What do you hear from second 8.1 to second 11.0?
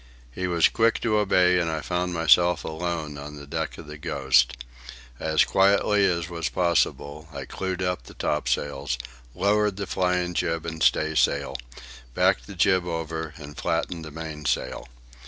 topsails, lowered the flying jib and